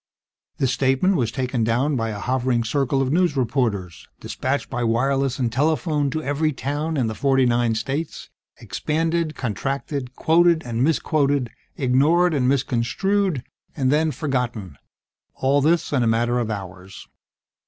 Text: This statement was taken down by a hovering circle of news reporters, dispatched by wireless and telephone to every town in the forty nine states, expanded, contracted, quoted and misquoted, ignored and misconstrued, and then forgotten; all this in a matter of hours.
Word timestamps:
This 0.57 0.71
statement 0.71 1.15
was 1.15 1.31
taken 1.31 1.63
down 1.63 1.95
by 1.95 2.09
a 2.09 2.17
hovering 2.17 2.63
circle 2.63 3.03
of 3.03 3.13
news 3.13 3.37
reporters, 3.37 4.07
dispatched 4.19 4.67
by 4.67 4.83
wireless 4.83 5.37
and 5.37 5.51
telephone 5.53 6.09
to 6.09 6.23
every 6.23 6.51
town 6.53 6.97
in 6.97 7.05
the 7.05 7.13
forty 7.13 7.45
nine 7.45 7.75
states, 7.75 8.31
expanded, 8.57 9.35
contracted, 9.35 10.15
quoted 10.15 10.63
and 10.65 10.83
misquoted, 10.83 11.51
ignored 11.77 12.33
and 12.33 12.49
misconstrued, 12.49 13.43
and 13.77 13.91
then 13.91 14.09
forgotten; 14.09 14.75
all 15.35 15.61
this 15.61 15.93
in 15.93 16.01
a 16.01 16.07
matter 16.07 16.39
of 16.39 16.49
hours. 16.49 17.07